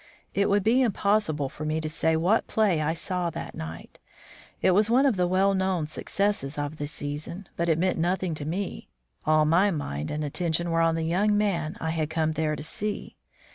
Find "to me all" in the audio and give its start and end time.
8.33-9.45